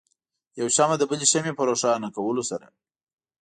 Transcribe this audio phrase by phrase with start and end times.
[0.59, 2.67] یو شمع د بلې شمعې په روښانه کولو سره.